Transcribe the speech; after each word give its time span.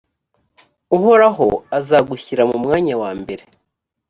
uhoraho 0.97 1.47
azagushyira 1.77 2.41
mu 2.49 2.57
mwanya 2.63 2.93
wa 3.01 3.11
mbere, 3.19 3.43